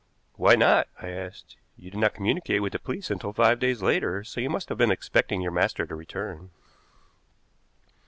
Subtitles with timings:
[0.33, 1.57] "Why not?" I asked.
[1.77, 4.77] "You did not communicate with the police until five days later, so you must have
[4.79, 6.49] been expecting your master to return."